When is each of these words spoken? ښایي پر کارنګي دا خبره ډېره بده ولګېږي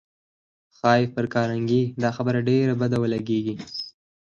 ښایي 0.77 1.05
پر 1.15 1.25
کارنګي 1.33 1.83
دا 2.01 2.09
خبره 2.17 2.39
ډېره 2.49 2.73
بده 2.81 2.97
ولګېږي 2.99 3.55